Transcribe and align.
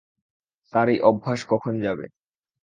তার 0.73 0.87
এই 0.89 0.99
অভ্যাস 1.03 1.39
কখন 1.51 1.73
যাবে? 1.85 2.05